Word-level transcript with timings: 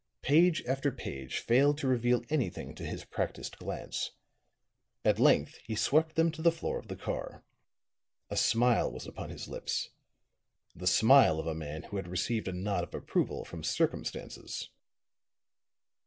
Page 0.23 0.63
after 0.65 0.91
page 0.91 1.37
failed 1.37 1.77
to 1.77 1.87
reveal 1.87 2.23
anything 2.31 2.73
to 2.73 2.83
his 2.83 3.05
practised 3.05 3.59
glance; 3.59 4.09
at 5.05 5.19
length 5.19 5.59
he 5.63 5.75
swept 5.75 6.15
them 6.15 6.31
to 6.31 6.41
the 6.41 6.51
floor 6.51 6.79
of 6.79 6.87
the 6.87 6.95
car. 6.95 7.43
A 8.31 8.35
smile 8.35 8.91
was 8.91 9.05
upon 9.05 9.29
his 9.29 9.47
lips 9.47 9.89
the 10.73 10.87
smile 10.87 11.39
of 11.39 11.45
a 11.45 11.53
man 11.53 11.83
who 11.83 11.97
had 11.97 12.07
received 12.07 12.47
a 12.47 12.51
nod 12.51 12.83
of 12.83 12.95
approval 12.95 13.45
from 13.45 13.63
Circumstances. 13.63 14.71